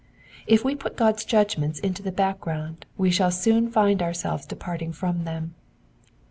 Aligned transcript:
If 0.47 0.65
we 0.65 0.73
put 0.73 0.97
God's 0.97 1.23
judgments 1.23 1.77
into 1.77 2.01
the 2.01 2.11
background 2.11 2.87
we 2.97 3.11
shall 3.11 3.29
soon 3.29 3.69
find 3.69 4.01
ourselves 4.01 4.47
departing 4.47 4.93
from 4.93 5.25
them. 5.25 5.53